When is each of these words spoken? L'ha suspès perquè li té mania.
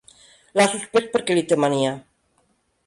L'ha 0.59 0.65
suspès 0.71 1.11
perquè 1.17 1.37
li 1.39 1.45
té 1.53 1.61
mania. 1.65 1.95